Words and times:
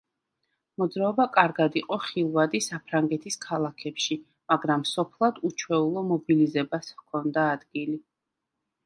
მოძრაობა 0.83 1.25
კარგად 1.33 1.75
იყო 1.81 1.99
ხილვადი 2.05 2.61
საფრანგეთის 2.67 3.37
ქალაქებში, 3.43 4.17
მაგრამ 4.53 4.87
სოფლად 4.93 5.37
უჩვეულო 5.51 6.05
მობილიზებას 6.13 6.91
ჰქონდა 7.03 7.45
ადგილი. 7.59 8.01